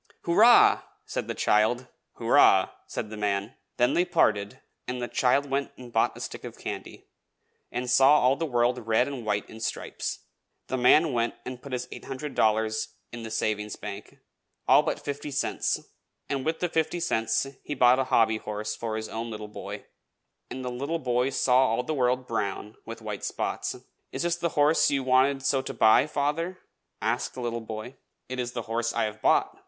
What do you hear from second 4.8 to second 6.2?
and the child went and bought a